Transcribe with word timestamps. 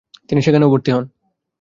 তিনি 0.29 0.39
সেখানেও 0.41 0.69
ভর্তি 0.69 0.89
হন। 0.91 1.03